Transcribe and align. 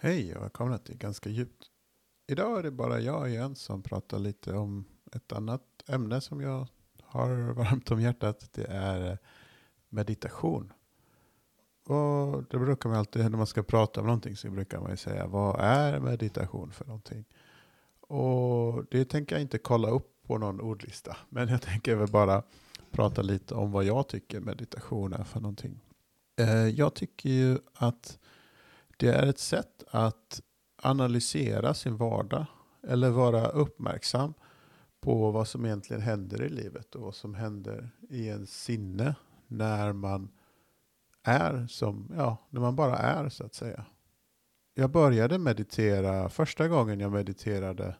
Hej 0.00 0.36
och 0.36 0.42
välkomna 0.42 0.78
till 0.78 0.96
Ganska 0.96 1.30
djupt. 1.30 1.70
Idag 2.26 2.58
är 2.58 2.62
det 2.62 2.70
bara 2.70 3.00
jag 3.00 3.30
igen 3.30 3.54
som 3.54 3.82
pratar 3.82 4.18
lite 4.18 4.52
om 4.52 4.84
ett 5.12 5.32
annat 5.32 5.62
ämne 5.86 6.20
som 6.20 6.40
jag 6.40 6.66
har 7.02 7.52
varmt 7.52 7.90
om 7.90 8.00
hjärtat. 8.00 8.48
Det 8.52 8.64
är 8.64 9.10
eh, 9.10 9.16
meditation. 9.88 10.72
Och 11.84 12.44
det 12.50 12.58
brukar 12.58 12.88
man 12.88 12.98
alltid, 12.98 13.22
när 13.22 13.38
man 13.38 13.46
ska 13.46 13.62
prata 13.62 14.00
om 14.00 14.06
någonting 14.06 14.36
så 14.36 14.50
brukar 14.50 14.80
man 14.80 14.90
ju 14.90 14.96
säga 14.96 15.26
vad 15.26 15.60
är 15.60 16.00
meditation 16.00 16.72
för 16.72 16.84
någonting? 16.84 17.24
Och 18.00 18.84
det 18.90 19.04
tänker 19.04 19.34
jag 19.34 19.42
inte 19.42 19.58
kolla 19.58 19.90
upp 19.90 20.22
på 20.26 20.38
någon 20.38 20.60
ordlista. 20.60 21.16
Men 21.28 21.48
jag 21.48 21.62
tänker 21.62 21.96
väl 21.96 22.10
bara 22.10 22.42
prata 22.90 23.22
lite 23.22 23.54
om 23.54 23.72
vad 23.72 23.84
jag 23.84 24.08
tycker 24.08 24.40
meditation 24.40 25.12
är 25.12 25.24
för 25.24 25.40
någonting. 25.40 25.80
Eh, 26.36 26.68
jag 26.68 26.94
tycker 26.94 27.30
ju 27.30 27.58
att 27.74 28.18
det 28.98 29.08
är 29.08 29.26
ett 29.26 29.38
sätt 29.38 29.84
att 29.90 30.40
analysera 30.82 31.74
sin 31.74 31.96
vardag 31.96 32.46
eller 32.82 33.10
vara 33.10 33.48
uppmärksam 33.48 34.34
på 35.00 35.30
vad 35.30 35.48
som 35.48 35.66
egentligen 35.66 36.02
händer 36.02 36.42
i 36.42 36.48
livet 36.48 36.94
och 36.94 37.02
vad 37.02 37.14
som 37.14 37.34
händer 37.34 37.90
i 38.10 38.26
ens 38.26 38.62
sinne 38.62 39.14
när 39.46 39.92
man 39.92 40.30
är 41.22 41.66
som, 41.66 42.12
ja, 42.16 42.36
när 42.50 42.60
man 42.60 42.76
bara 42.76 42.96
är 42.96 43.28
så 43.28 43.44
att 43.44 43.54
säga. 43.54 43.84
Jag 44.74 44.90
började 44.90 45.38
meditera, 45.38 46.28
första 46.28 46.68
gången 46.68 47.00
jag 47.00 47.12
mediterade 47.12 47.96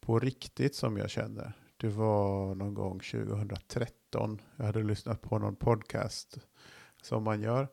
på 0.00 0.18
riktigt 0.18 0.74
som 0.74 0.96
jag 0.96 1.10
känner, 1.10 1.52
det 1.76 1.88
var 1.88 2.54
någon 2.54 2.74
gång 2.74 3.00
2013. 3.00 4.40
Jag 4.56 4.64
hade 4.64 4.82
lyssnat 4.82 5.22
på 5.22 5.38
någon 5.38 5.56
podcast 5.56 6.38
som 7.02 7.24
man 7.24 7.40
gör 7.40 7.68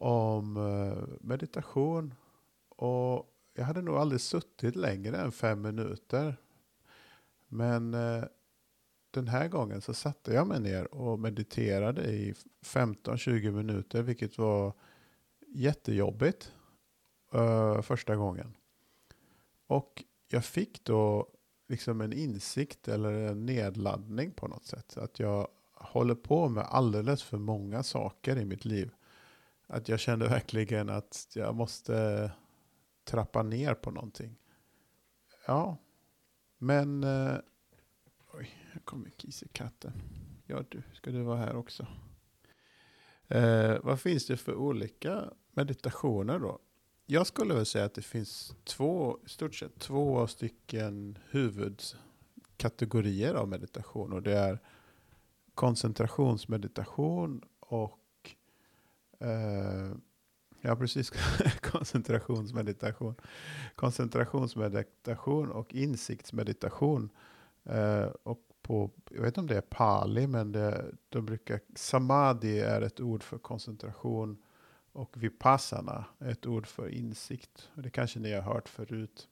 om 0.00 0.56
eh, 0.56 1.16
meditation. 1.20 2.14
Och 2.68 3.32
jag 3.54 3.64
hade 3.64 3.82
nog 3.82 3.96
aldrig 3.96 4.20
suttit 4.20 4.76
längre 4.76 5.16
än 5.16 5.32
fem 5.32 5.62
minuter. 5.62 6.36
Men 7.48 7.94
eh, 7.94 8.24
den 9.10 9.28
här 9.28 9.48
gången 9.48 9.80
så 9.80 9.94
satte 9.94 10.32
jag 10.32 10.46
mig 10.46 10.60
ner 10.60 10.94
och 10.94 11.18
mediterade 11.18 12.04
i 12.04 12.34
15-20 12.64 13.50
minuter, 13.50 14.02
vilket 14.02 14.38
var 14.38 14.72
jättejobbigt 15.48 16.52
eh, 17.32 17.82
första 17.82 18.16
gången. 18.16 18.56
Och 19.66 20.04
jag 20.28 20.44
fick 20.44 20.84
då 20.84 21.28
liksom 21.68 22.00
en 22.00 22.12
insikt 22.12 22.88
eller 22.88 23.12
en 23.12 23.46
nedladdning 23.46 24.32
på 24.32 24.48
något 24.48 24.64
sätt. 24.64 24.96
Att 24.96 25.18
jag 25.18 25.48
håller 25.72 26.14
på 26.14 26.48
med 26.48 26.64
alldeles 26.64 27.22
för 27.22 27.38
många 27.38 27.82
saker 27.82 28.36
i 28.36 28.44
mitt 28.44 28.64
liv. 28.64 28.90
Att 29.66 29.88
jag 29.88 30.00
kände 30.00 30.28
verkligen 30.28 30.88
att 30.88 31.28
jag 31.34 31.54
måste 31.54 32.30
trappa 33.04 33.42
ner 33.42 33.74
på 33.74 33.90
någonting. 33.90 34.38
Ja, 35.46 35.76
men... 36.58 37.04
Eh, 37.04 37.36
oj, 38.32 38.50
här 38.72 38.80
kommer 38.80 39.10
kissekatten. 39.10 39.92
Ja 40.46 40.64
du, 40.68 40.82
ska 40.94 41.10
du 41.10 41.22
vara 41.22 41.38
här 41.38 41.56
också? 41.56 41.86
Eh, 43.28 43.76
vad 43.82 44.00
finns 44.00 44.26
det 44.26 44.36
för 44.36 44.54
olika 44.54 45.30
meditationer 45.50 46.38
då? 46.38 46.58
Jag 47.06 47.26
skulle 47.26 47.54
väl 47.54 47.66
säga 47.66 47.84
att 47.84 47.94
det 47.94 48.02
finns 48.02 48.56
två, 48.64 49.18
i 49.26 49.28
stort 49.28 49.54
sett 49.54 49.78
två 49.78 50.26
stycken 50.26 51.18
huvudkategorier 51.30 53.34
av 53.34 53.48
meditation. 53.48 54.12
Och 54.12 54.22
det 54.22 54.38
är 54.38 54.58
koncentrationsmeditation 55.54 57.42
och 57.60 57.98
Uh, 59.22 59.96
ja, 60.60 60.76
precis. 60.76 61.10
Koncentrationsmeditation. 61.60 63.14
Koncentrationsmeditation 63.74 65.50
och 65.50 65.74
insiktsmeditation. 65.74 67.10
Uh, 67.70 68.06
och 68.22 68.38
på, 68.62 68.90
jag 69.10 69.20
vet 69.22 69.26
inte 69.26 69.40
om 69.40 69.46
det 69.46 69.56
är 69.56 69.60
pali, 69.60 70.26
men 70.26 70.52
det, 70.52 70.94
de 71.08 71.26
brukar, 71.26 71.60
samadhi 71.74 72.60
är 72.60 72.80
ett 72.80 73.00
ord 73.00 73.22
för 73.22 73.38
koncentration 73.38 74.42
och 74.92 75.22
vipassana 75.22 76.04
är 76.18 76.30
ett 76.30 76.46
ord 76.46 76.66
för 76.66 76.88
insikt. 76.88 77.70
Och 77.74 77.82
det 77.82 77.90
kanske 77.90 78.18
ni 78.18 78.32
har 78.32 78.42
hört 78.42 78.68
förut. 78.68 79.28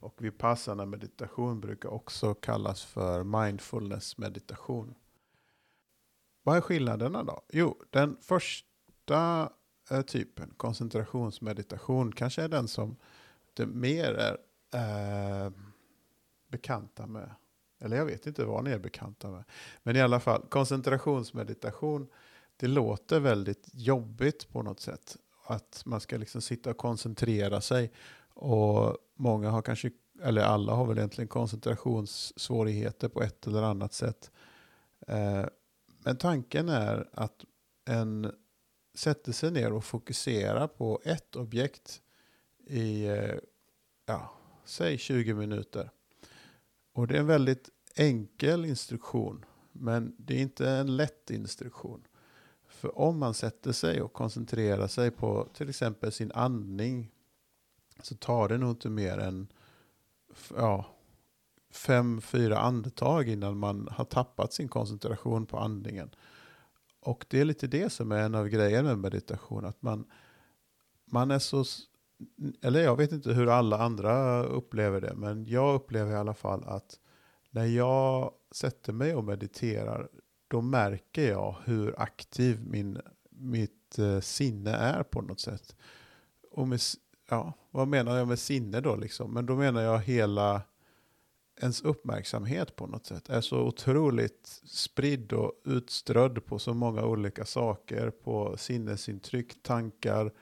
Och 0.00 0.24
vipassana 0.24 0.86
meditation 0.86 1.60
brukar 1.60 1.88
också 1.88 2.34
kallas 2.34 2.84
för 2.84 3.24
mindfulness 3.24 4.18
meditation. 4.18 4.94
Vad 6.42 6.56
är 6.56 6.60
skillnaderna 6.60 7.24
då? 7.24 7.42
Jo, 7.52 7.82
den 7.90 8.16
första 8.20 8.67
första 9.08 9.52
eh, 9.90 10.02
typen, 10.02 10.54
koncentrationsmeditation, 10.56 12.12
kanske 12.12 12.42
är 12.42 12.48
den 12.48 12.68
som 12.68 12.96
det 13.54 13.66
mer 13.66 14.14
är 14.14 15.46
eh, 15.46 15.52
bekanta 16.48 17.06
med. 17.06 17.30
Eller 17.80 17.96
jag 17.96 18.04
vet 18.04 18.26
inte 18.26 18.44
vad 18.44 18.64
ni 18.64 18.70
är 18.70 18.78
bekanta 18.78 19.30
med. 19.30 19.44
Men 19.82 19.96
i 19.96 20.00
alla 20.00 20.20
fall, 20.20 20.42
koncentrationsmeditation, 20.48 22.08
det 22.56 22.66
låter 22.66 23.20
väldigt 23.20 23.68
jobbigt 23.72 24.48
på 24.48 24.62
något 24.62 24.80
sätt. 24.80 25.16
Att 25.46 25.82
man 25.84 26.00
ska 26.00 26.16
liksom 26.16 26.42
sitta 26.42 26.70
och 26.70 26.76
koncentrera 26.76 27.60
sig. 27.60 27.92
Och 28.34 28.96
många 29.14 29.50
har 29.50 29.62
kanske, 29.62 29.90
eller 30.22 30.42
alla 30.42 30.74
har 30.74 30.86
väl 30.86 30.98
egentligen 30.98 31.28
koncentrationssvårigheter 31.28 33.08
på 33.08 33.22
ett 33.22 33.46
eller 33.46 33.62
annat 33.62 33.92
sätt. 33.92 34.30
Eh, 35.06 35.44
men 36.04 36.16
tanken 36.16 36.68
är 36.68 37.08
att 37.12 37.44
en 37.84 38.32
sätter 38.98 39.32
sig 39.32 39.50
ner 39.50 39.72
och 39.72 39.84
fokuserar 39.84 40.66
på 40.66 41.00
ett 41.04 41.36
objekt 41.36 42.02
i, 42.66 43.06
eh, 43.06 43.34
ja, 44.06 44.32
säg 44.64 44.98
20 44.98 45.34
minuter. 45.34 45.90
Och 46.92 47.06
det 47.06 47.16
är 47.16 47.20
en 47.20 47.26
väldigt 47.26 47.70
enkel 47.94 48.64
instruktion, 48.64 49.44
men 49.72 50.14
det 50.18 50.34
är 50.34 50.38
inte 50.40 50.70
en 50.70 50.96
lätt 50.96 51.30
instruktion. 51.30 52.06
För 52.66 52.98
om 52.98 53.18
man 53.18 53.34
sätter 53.34 53.72
sig 53.72 54.02
och 54.02 54.12
koncentrerar 54.12 54.86
sig 54.86 55.10
på 55.10 55.48
till 55.54 55.68
exempel 55.68 56.12
sin 56.12 56.32
andning 56.32 57.10
så 58.02 58.14
tar 58.16 58.48
det 58.48 58.58
nog 58.58 58.70
inte 58.70 58.90
mer 58.90 59.18
än 59.18 59.52
ja, 60.56 60.86
fem, 61.70 62.20
fyra 62.20 62.58
andetag 62.58 63.28
innan 63.28 63.58
man 63.58 63.88
har 63.90 64.04
tappat 64.04 64.52
sin 64.52 64.68
koncentration 64.68 65.46
på 65.46 65.58
andningen. 65.58 66.10
Och 67.08 67.26
det 67.28 67.40
är 67.40 67.44
lite 67.44 67.66
det 67.66 67.90
som 67.90 68.12
är 68.12 68.18
en 68.18 68.34
av 68.34 68.48
grejerna 68.48 68.88
med 68.88 68.98
meditation. 68.98 69.64
Att 69.64 69.82
man, 69.82 70.06
man 71.04 71.30
är 71.30 71.38
så, 71.38 71.64
eller 72.62 72.80
jag 72.80 72.96
vet 72.96 73.12
inte 73.12 73.32
hur 73.32 73.48
alla 73.48 73.78
andra 73.78 74.42
upplever 74.42 75.00
det, 75.00 75.14
men 75.14 75.44
jag 75.44 75.74
upplever 75.74 76.12
i 76.12 76.16
alla 76.16 76.34
fall 76.34 76.64
att 76.64 76.98
när 77.50 77.64
jag 77.64 78.32
sätter 78.50 78.92
mig 78.92 79.14
och 79.14 79.24
mediterar, 79.24 80.08
då 80.48 80.60
märker 80.60 81.30
jag 81.30 81.56
hur 81.64 82.00
aktiv 82.00 82.60
min, 82.66 83.00
mitt 83.30 83.98
eh, 83.98 84.20
sinne 84.20 84.70
är 84.70 85.02
på 85.02 85.22
något 85.22 85.40
sätt. 85.40 85.76
Och 86.50 86.68
med, 86.68 86.80
ja, 87.30 87.52
vad 87.70 87.88
menar 87.88 88.16
jag 88.16 88.28
med 88.28 88.38
sinne 88.38 88.80
då 88.80 88.96
liksom? 88.96 89.34
Men 89.34 89.46
då 89.46 89.56
menar 89.56 89.80
jag 89.80 89.98
hela 89.98 90.62
ens 91.60 91.82
uppmärksamhet 91.82 92.76
på 92.76 92.86
något 92.86 93.06
sätt 93.06 93.28
är 93.28 93.40
så 93.40 93.60
otroligt 93.60 94.60
spridd 94.64 95.32
och 95.32 95.52
utströdd 95.64 96.46
på 96.46 96.58
så 96.58 96.74
många 96.74 97.04
olika 97.04 97.44
saker, 97.44 98.10
på 98.10 98.56
sinnesintryck, 98.56 99.62
tankar 99.62 100.32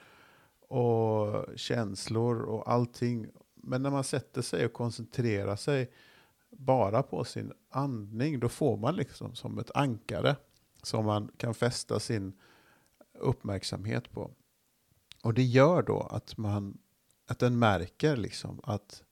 och 0.69 1.45
känslor 1.57 2.43
och 2.43 2.73
allting. 2.73 3.27
Men 3.55 3.83
när 3.83 3.91
man 3.91 4.05
sätter 4.05 4.43
sig 4.43 4.65
och 4.65 4.73
koncentrerar 4.73 5.57
sig 5.57 5.91
bara 6.51 7.03
på 7.03 7.25
sin 7.25 7.53
andning, 7.71 8.41
då 8.41 8.49
får 8.49 8.77
man 8.77 8.97
liksom 8.97 9.35
som 9.35 9.59
ett 9.59 9.71
ankare 9.75 10.37
som 10.83 11.05
man 11.05 11.31
kan 11.37 11.55
fästa 11.55 12.01
sin 12.01 12.33
uppmärksamhet 13.19 14.11
på. 14.11 14.31
Och 15.23 15.35
det 15.35 15.43
gör 15.43 15.83
då 15.83 16.01
att 16.01 16.37
man 16.37 16.79
att 17.27 17.39
den 17.39 17.59
märker 17.59 18.17
liksom 18.17 18.61
att 18.63 19.03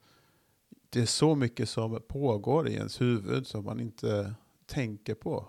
det 0.94 1.02
är 1.02 1.06
så 1.06 1.35
mycket 1.35 1.69
som 1.69 2.02
pågår 2.08 2.69
i 2.69 2.75
ens 2.75 3.00
huvud 3.00 3.46
som 3.46 3.64
man 3.64 3.81
inte 3.81 4.35
tänker 4.67 5.14
på. 5.14 5.49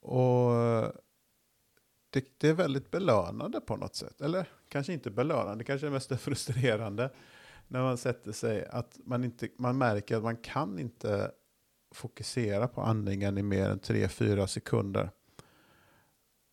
Och 0.00 0.52
det, 2.10 2.24
det, 2.38 2.48
är 2.48 2.54
väldigt 2.54 2.90
belönande 2.90 3.60
på 3.60 3.76
något 3.76 3.94
sätt. 3.94 4.20
Eller 4.20 4.48
kanske 4.68 4.92
inte 4.92 5.10
belönande, 5.10 5.64
kanske 5.64 5.90
mest 5.90 6.12
är 6.12 6.16
frustrerande. 6.26 7.10
När 7.68 7.82
man 7.82 7.98
sätter 7.98 8.32
sig 8.32 8.66
att 8.66 8.98
man, 9.04 9.24
inte, 9.24 9.48
man 9.56 9.78
märker 9.78 10.16
att 10.16 10.22
man 10.22 10.36
kan 10.36 10.78
inte 10.78 11.30
fokusera 11.90 12.68
på 12.68 12.80
andningen 12.80 13.38
i 13.38 13.42
mer 13.42 13.70
än 13.70 13.80
3-4 13.80 14.46
sekunder. 14.46 15.10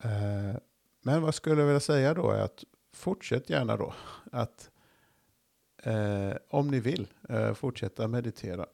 Eh, 0.04 0.56
men 1.02 1.22
vad 1.22 1.36
skulle 1.36 1.62
jag 1.62 1.68
vilja 1.68 1.80
säga 1.80 2.14
då 2.14 2.32
är 2.32 2.42
att 2.42 2.64
fortsätt 2.94 3.50
gärna 3.50 3.78
då 3.78 3.94
att 4.32 4.72
eh, 5.84 6.34
om 6.50 6.68
ni 6.68 6.80
vill 6.80 7.08
eh, 7.30 7.54
fortsätta 7.54 8.08
meditera. 8.08 8.66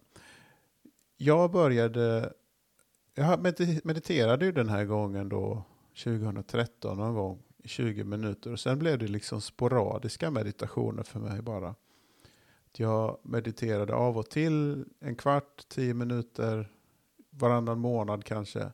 Jag 1.18 1.51
började, 1.51 2.33
jag 3.13 3.39
mediterade 3.83 4.45
ju 4.45 4.51
den 4.51 4.69
här 4.69 4.86
gången 4.86 5.30
då 5.30 5.63
2013 6.04 6.98
någon 6.98 7.13
gång 7.13 7.44
20 7.63 8.04
minuter. 8.04 8.51
Och 8.51 8.59
sen 8.59 8.80
blev 8.80 9.00
det 9.00 9.07
liksom 9.07 9.42
sporadiska 9.42 10.31
meditationer 10.31 11.04
för 11.04 11.19
mig 11.19 11.42
bara. 11.42 11.75
Jag 12.77 13.18
mediterade 13.24 13.94
av 13.94 14.18
och 14.18 14.30
till 14.30 14.86
en 15.00 15.15
kvart, 15.15 15.65
tio 15.68 15.94
minuter, 15.94 16.71
varannan 17.30 17.80
månad 17.80 18.24
kanske. 18.24 18.71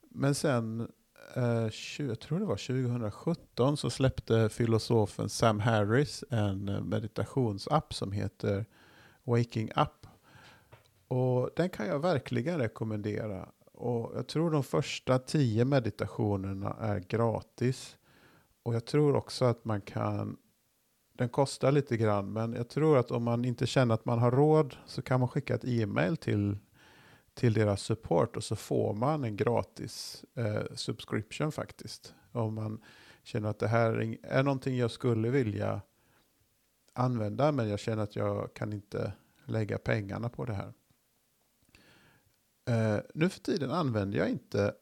Men 0.00 0.34
sen, 0.34 0.92
Eh, 1.34 1.68
jag 1.98 2.20
tror 2.20 2.38
det 2.38 2.44
var 2.44 2.56
2017, 2.56 3.76
så 3.76 3.90
släppte 3.90 4.48
filosofen 4.48 5.28
Sam 5.28 5.60
Harris 5.60 6.24
en 6.30 6.68
eh, 6.68 6.80
meditationsapp 6.80 7.94
som 7.94 8.12
heter 8.12 8.66
Waking 9.24 9.70
Up. 9.76 10.06
Och 11.08 11.50
den 11.56 11.70
kan 11.70 11.86
jag 11.86 11.98
verkligen 11.98 12.58
rekommendera. 12.58 13.48
Och 13.72 14.12
jag 14.16 14.26
tror 14.26 14.50
de 14.50 14.62
första 14.62 15.18
tio 15.18 15.64
meditationerna 15.64 16.76
är 16.80 16.98
gratis. 16.98 17.96
Och 18.62 18.74
jag 18.74 18.84
tror 18.84 19.16
också 19.16 19.44
att 19.44 19.64
man 19.64 19.80
kan, 19.80 20.36
den 21.12 21.28
kostar 21.28 21.72
lite 21.72 21.96
grann, 21.96 22.32
men 22.32 22.52
jag 22.52 22.68
tror 22.68 22.98
att 22.98 23.10
om 23.10 23.22
man 23.22 23.44
inte 23.44 23.66
känner 23.66 23.94
att 23.94 24.04
man 24.04 24.18
har 24.18 24.30
råd 24.30 24.76
så 24.86 25.02
kan 25.02 25.20
man 25.20 25.28
skicka 25.28 25.54
ett 25.54 25.64
e-mail 25.64 26.16
till, 26.16 26.56
till 27.38 27.52
deras 27.52 27.82
support 27.82 28.36
och 28.36 28.44
så 28.44 28.56
får 28.56 28.94
man 28.94 29.24
en 29.24 29.36
gratis 29.36 30.24
eh, 30.34 30.62
subscription 30.74 31.52
faktiskt. 31.52 32.14
Om 32.32 32.54
man 32.54 32.80
känner 33.22 33.48
att 33.48 33.58
det 33.58 33.68
här 33.68 34.18
är 34.22 34.42
någonting 34.42 34.76
jag 34.76 34.90
skulle 34.90 35.30
vilja 35.30 35.80
använda, 36.92 37.52
men 37.52 37.68
jag 37.68 37.78
känner 37.78 38.02
att 38.02 38.16
jag 38.16 38.54
kan 38.54 38.72
inte 38.72 39.12
lägga 39.44 39.78
pengarna 39.78 40.28
på 40.28 40.44
det 40.44 40.52
här. 40.52 40.72
Eh, 42.68 43.00
nu 43.14 43.28
för 43.28 43.40
tiden 43.40 43.70
använder 43.70 44.18
jag 44.18 44.28
inte 44.28 44.74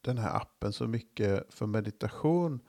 den 0.00 0.18
här 0.18 0.36
appen 0.36 0.72
så 0.72 0.86
mycket 0.86 1.54
för 1.54 1.66
meditation. 1.66 2.60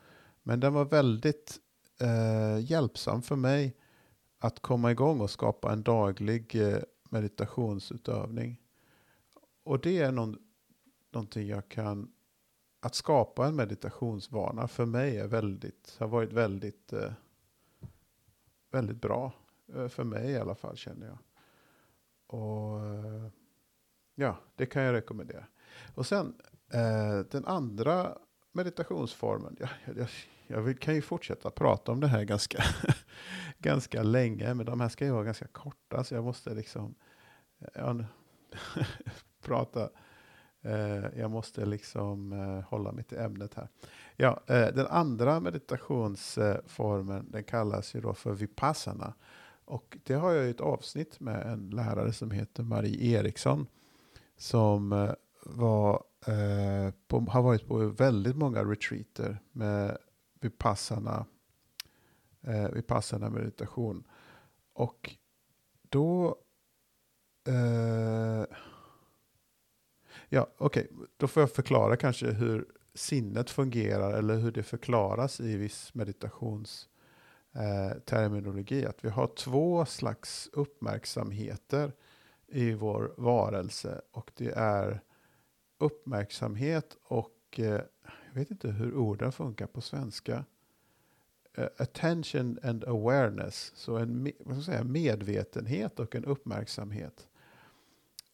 Men 0.43 0.59
den 0.59 0.73
var 0.73 0.85
väldigt 0.85 1.59
eh, 2.01 2.59
hjälpsam 2.59 3.21
för 3.21 3.35
mig 3.35 3.77
att 4.39 4.59
komma 4.59 4.91
igång 4.91 5.21
och 5.21 5.29
skapa 5.29 5.71
en 5.71 5.83
daglig 5.83 6.55
eh, 6.55 6.79
meditationsutövning. 7.09 8.61
Och 9.67 9.79
det 9.79 9.99
är 9.99 10.11
någon, 10.11 10.37
någonting 11.11 11.47
jag 11.47 11.69
kan... 11.69 12.11
Att 12.79 12.95
skapa 12.95 13.47
en 13.47 13.55
meditationsvana 13.55 14.67
för 14.67 14.85
mig 14.85 15.17
är 15.17 15.27
väldigt, 15.27 15.95
har 15.99 16.07
varit 16.07 16.33
väldigt, 16.33 16.93
eh, 16.93 17.11
väldigt 18.71 19.01
bra. 19.01 19.31
Eh, 19.73 19.87
för 19.87 20.03
mig 20.03 20.31
i 20.31 20.37
alla 20.37 20.55
fall 20.55 20.77
känner 20.77 21.07
jag. 21.07 21.17
Och 22.27 22.85
eh, 22.85 23.27
Ja, 24.15 24.37
det 24.55 24.65
kan 24.65 24.83
jag 24.83 24.93
rekommendera. 24.93 25.45
Och 25.95 26.05
sen 26.05 26.35
den 27.29 27.45
andra 27.45 28.17
meditationsformen. 28.51 29.57
Jag, 29.59 29.69
jag, 29.97 30.07
jag 30.47 30.61
vill, 30.61 30.77
kan 30.77 30.95
ju 30.95 31.01
fortsätta 31.01 31.49
prata 31.49 31.91
om 31.91 31.99
det 31.99 32.07
här 32.07 32.23
ganska, 32.23 32.63
ganska 33.57 34.03
länge, 34.03 34.53
men 34.53 34.65
de 34.65 34.81
här 34.81 34.89
ska 34.89 35.05
ju 35.05 35.11
vara 35.11 35.23
ganska 35.23 35.47
korta, 35.47 36.03
så 36.03 36.15
jag 36.15 36.23
måste 36.23 36.53
liksom 36.53 36.95
ja, 37.73 37.95
prata. 39.41 39.89
Eh, 40.61 41.19
jag 41.19 41.31
måste 41.31 41.65
liksom 41.65 42.33
eh, 42.33 42.69
hålla 42.69 42.91
mig 42.91 43.03
till 43.03 43.17
ämnet 43.17 43.53
här. 43.53 43.67
Ja, 44.15 44.41
eh, 44.47 44.67
den 44.67 44.87
andra 44.87 45.39
meditationsformen, 45.39 47.31
den 47.31 47.43
kallas 47.43 47.95
ju 47.95 48.01
då 48.01 48.13
för 48.13 48.33
vipassana. 48.33 49.13
Och 49.65 49.97
det 50.03 50.13
har 50.13 50.31
jag 50.31 50.49
ett 50.49 50.61
avsnitt 50.61 51.19
med 51.19 51.47
en 51.47 51.69
lärare 51.69 52.13
som 52.13 52.31
heter 52.31 52.63
Marie 52.63 53.19
Eriksson 53.19 53.67
som 54.37 54.91
eh, 54.93 55.13
var, 55.43 56.03
eh, 56.27 56.93
på, 57.07 57.19
har 57.19 57.41
varit 57.41 57.67
på 57.67 57.77
väldigt 57.77 58.35
många 58.35 58.63
retreater 58.63 59.39
med 59.51 59.97
vipassana, 60.41 61.25
eh, 62.41 62.69
vipassana 62.69 63.29
meditation. 63.29 64.03
Och 64.73 65.15
då... 65.89 66.35
Eh, 67.47 68.57
ja, 70.29 70.47
okej. 70.57 70.87
Okay. 70.91 71.07
Då 71.17 71.27
får 71.27 71.41
jag 71.41 71.51
förklara 71.51 71.95
kanske 71.95 72.31
hur 72.31 72.65
sinnet 72.93 73.49
fungerar 73.49 74.13
eller 74.13 74.35
hur 74.35 74.51
det 74.51 74.63
förklaras 74.63 75.39
i 75.39 75.57
viss 75.57 75.93
meditationsterminologi. 75.93 78.83
Eh, 78.83 78.89
att 78.89 79.05
vi 79.05 79.09
har 79.09 79.27
två 79.27 79.85
slags 79.85 80.49
uppmärksamheter 80.53 81.93
i 82.47 82.73
vår 82.73 83.13
varelse. 83.17 84.01
Och 84.11 84.31
det 84.35 84.51
är 84.55 85.01
uppmärksamhet 85.77 86.97
och 87.03 87.33
eh, 87.57 87.81
jag 88.27 88.33
vet 88.33 88.51
inte 88.51 88.71
hur 88.71 88.95
orden 88.95 89.31
funkar 89.31 89.67
på 89.67 89.81
svenska. 89.81 90.45
Eh, 91.53 91.67
attention 91.77 92.59
and 92.63 92.83
awareness, 92.83 93.71
så 93.75 93.97
en 93.97 94.31
vad 94.39 94.45
ska 94.45 94.55
jag 94.55 94.63
säga, 94.63 94.83
medvetenhet 94.83 95.99
och 95.99 96.15
en 96.15 96.25
uppmärksamhet. 96.25 97.27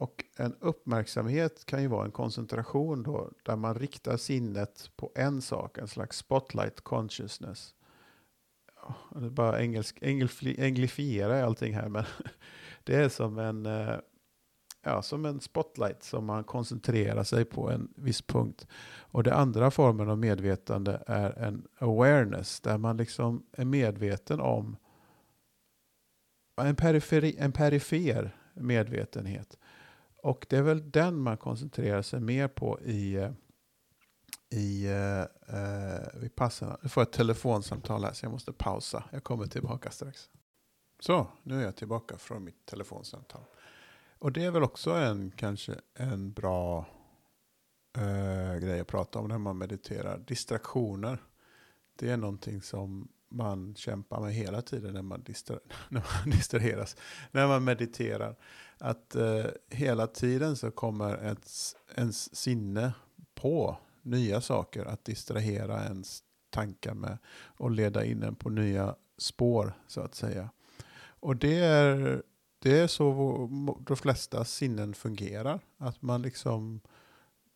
Och 0.03 0.25
en 0.35 0.55
uppmärksamhet 0.59 1.65
kan 1.65 1.81
ju 1.81 1.87
vara 1.87 2.05
en 2.05 2.11
koncentration 2.11 3.03
då, 3.03 3.31
där 3.43 3.55
man 3.55 3.75
riktar 3.75 4.17
sinnet 4.17 4.91
på 4.95 5.11
en 5.15 5.41
sak, 5.41 5.77
en 5.77 5.87
slags 5.87 6.17
spotlight 6.17 6.81
consciousness. 6.81 7.75
Det 9.15 9.25
är 9.25 9.29
bara 9.29 9.61
engelsk, 9.61 9.97
englifiera 10.57 11.45
allting 11.45 11.73
här, 11.73 11.89
men 11.89 12.03
det 12.83 12.95
är 12.95 13.09
som 13.09 13.37
en, 13.37 13.65
eh, 13.65 13.95
ja, 14.81 15.01
som 15.01 15.25
en 15.25 15.39
spotlight 15.39 16.03
som 16.03 16.25
man 16.25 16.43
koncentrerar 16.43 17.23
sig 17.23 17.45
på 17.45 17.69
en 17.69 17.93
viss 17.95 18.21
punkt. 18.21 18.67
Och 18.97 19.23
den 19.23 19.33
andra 19.33 19.71
formen 19.71 20.09
av 20.09 20.17
medvetande 20.17 21.03
är 21.07 21.31
en 21.31 21.67
awareness 21.79 22.59
där 22.59 22.77
man 22.77 22.97
liksom 22.97 23.45
är 23.51 23.65
medveten 23.65 24.39
om 24.39 24.77
en, 26.61 26.75
periferi, 26.75 27.35
en 27.39 27.51
perifer 27.51 28.31
medvetenhet. 28.53 29.57
Och 30.23 30.45
det 30.49 30.57
är 30.57 30.61
väl 30.61 30.91
den 30.91 31.17
man 31.17 31.37
koncentrerar 31.37 32.01
sig 32.01 32.19
mer 32.19 32.47
på 32.47 32.79
i, 32.81 33.29
i 34.49 34.85
eh, 34.85 35.21
eh, 35.57 36.07
vid 36.13 36.35
passen. 36.35 36.77
Nu 36.81 36.89
får 36.89 37.01
jag 37.01 37.07
ett 37.07 37.13
telefonsamtal 37.13 38.03
här 38.03 38.13
så 38.13 38.25
jag 38.25 38.31
måste 38.31 38.53
pausa. 38.53 39.03
Jag 39.11 39.23
kommer 39.23 39.47
tillbaka 39.47 39.91
strax. 39.91 40.29
Så, 40.99 41.27
nu 41.43 41.59
är 41.59 41.65
jag 41.65 41.75
tillbaka 41.75 42.17
från 42.17 42.43
mitt 42.43 42.65
telefonsamtal. 42.65 43.41
Och 44.19 44.31
det 44.31 44.43
är 44.43 44.51
väl 44.51 44.63
också 44.63 44.91
en 44.91 45.31
kanske 45.31 45.75
en 45.93 46.33
bra 46.33 46.85
eh, 47.97 48.59
grej 48.59 48.79
att 48.79 48.87
prata 48.87 49.19
om 49.19 49.27
när 49.27 49.37
man 49.37 49.57
mediterar. 49.57 50.17
Distraktioner. 50.17 51.17
Det 51.95 52.09
är 52.09 52.17
någonting 52.17 52.61
som 52.61 53.07
man 53.33 53.75
kämpar 53.75 54.21
med 54.21 54.33
hela 54.33 54.61
tiden 54.61 54.93
när 54.93 55.01
man, 55.01 55.23
distra 55.23 55.59
när 55.89 56.01
man 56.01 56.29
distraheras. 56.37 56.95
När 57.31 57.47
man 57.47 57.63
mediterar. 57.63 58.35
Att 58.77 59.15
eh, 59.15 59.45
hela 59.69 60.07
tiden 60.07 60.55
så 60.55 60.71
kommer 60.71 61.23
ens, 61.23 61.75
ens 61.95 62.35
sinne 62.35 62.93
på 63.35 63.77
nya 64.01 64.41
saker 64.41 64.85
att 64.85 65.05
distrahera 65.05 65.83
ens 65.83 66.23
tankar 66.49 66.93
med 66.93 67.17
och 67.45 67.71
leda 67.71 68.05
in 68.05 68.23
en 68.23 68.35
på 68.35 68.49
nya 68.49 68.95
spår 69.17 69.73
så 69.87 70.01
att 70.01 70.15
säga. 70.15 70.49
Och 71.19 71.35
det 71.35 71.59
är, 71.59 72.21
det 72.59 72.79
är 72.79 72.87
så 72.87 73.49
de 73.79 73.97
flesta 73.97 74.45
sinnen 74.45 74.93
fungerar. 74.93 75.59
Att 75.77 76.01
man 76.01 76.21
liksom 76.21 76.81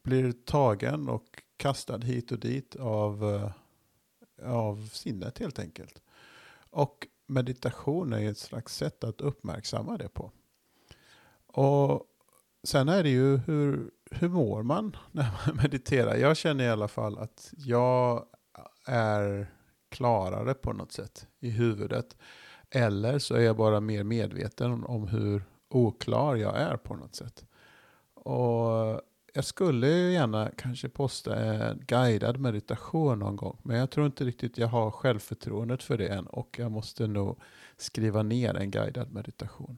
blir 0.04 0.32
tagen 0.32 1.10
och 1.10 1.44
kastad 1.58 1.98
hit 1.98 2.32
och 2.32 2.40
dit 2.40 2.76
av, 2.76 3.36
eh, 3.36 3.52
av 4.44 4.90
sinnet 4.92 5.38
helt 5.38 5.60
enkelt. 5.60 6.02
Och 6.70 7.08
meditation 7.28 8.14
är 8.14 8.32
ett 8.32 8.38
slags 8.38 8.76
sätt 8.76 9.04
att 9.04 9.22
uppmärksamma 9.22 9.98
det 9.98 10.10
på. 10.10 10.32
Och 11.48 12.04
sen 12.64 12.90
är 12.90 13.04
det 13.04 13.10
ju 13.10 13.38
hur, 13.38 13.92
hur 14.12 14.30
mår 14.30 14.64
man 14.64 14.96
när 15.12 15.32
man 15.46 15.56
mediterar? 15.56 16.16
Jag 16.16 16.38
känner 16.38 16.64
i 16.64 16.70
alla 16.70 16.88
fall 16.88 17.18
att 17.18 17.54
jag 17.58 18.26
är 18.86 19.52
klarare 19.90 20.54
på 20.54 20.74
något 20.74 20.92
sätt 20.92 21.28
i 21.40 21.50
huvudet. 21.50 22.18
Eller 22.70 23.20
så 23.20 23.36
är 23.36 23.42
jag 23.42 23.58
bara 23.58 23.80
mer 23.80 24.04
medveten 24.04 24.84
om 24.84 25.08
hur 25.08 25.44
oklar 25.70 26.36
jag 26.36 26.58
är 26.58 26.78
på 26.78 26.96
något 26.96 27.16
sätt. 27.16 27.46
Och 28.14 28.67
jag 29.38 29.46
skulle 29.46 29.88
gärna 29.88 30.52
kanske 30.58 30.90
posta 30.90 31.36
en 31.36 31.84
guidad 31.88 32.40
meditation 32.40 33.20
någon 33.20 33.36
gång. 33.36 33.58
Men 33.64 33.78
jag 33.78 33.90
tror 33.90 34.06
inte 34.06 34.26
riktigt 34.26 34.58
jag 34.58 34.68
har 34.68 34.92
självförtroendet 34.92 35.84
för 35.84 35.98
det 35.98 36.08
än. 36.08 36.28
Och 36.28 36.56
jag 36.60 36.72
måste 36.72 37.08
nog 37.08 37.40
skriva 37.78 38.24
ner 38.24 38.54
en 38.56 38.72
guidad 38.72 39.12
meditation. 39.12 39.78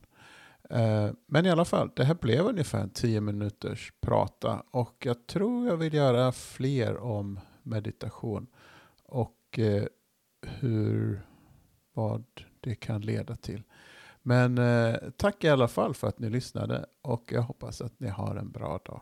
Eh, 0.70 1.10
men 1.26 1.46
i 1.46 1.50
alla 1.50 1.66
fall, 1.66 1.90
det 1.96 2.04
här 2.04 2.14
blev 2.14 2.46
ungefär 2.46 2.82
en 2.82 2.90
tio 2.90 3.22
minuters 3.22 3.94
prata. 4.02 4.64
Och 4.72 5.06
jag 5.06 5.28
tror 5.28 5.68
jag 5.68 5.78
vill 5.78 5.94
göra 5.94 6.32
fler 6.32 6.98
om 6.98 7.40
meditation. 7.64 8.48
Och 9.04 9.60
eh, 9.60 9.84
hur, 10.42 11.22
vad 11.94 12.24
det 12.60 12.76
kan 12.76 13.02
leda 13.02 13.36
till. 13.36 13.64
Men 14.22 14.58
eh, 14.58 14.96
tack 15.18 15.44
i 15.44 15.50
alla 15.50 15.68
fall 15.68 15.94
för 15.94 16.08
att 16.08 16.20
ni 16.20 16.30
lyssnade 16.30 16.86
och 17.02 17.32
jag 17.34 17.42
hoppas 17.42 17.82
att 17.82 18.00
ni 18.00 18.08
har 18.08 18.36
en 18.36 18.52
bra 18.52 18.80
dag. 18.86 19.02